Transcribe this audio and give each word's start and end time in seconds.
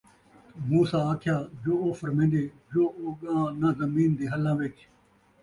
مُوسیٰ 0.67 1.03
آکھیا، 1.11 1.37
جو 1.63 1.73
او 1.83 1.89
فرمیندے، 1.99 2.43
جو 2.71 2.83
او 2.97 3.05
ڳاں 3.21 3.45
نہ 3.61 3.69
زمین 3.79 4.09
دے 4.17 4.25
ہَلّاں 4.31 4.55
وِچ 4.59 4.77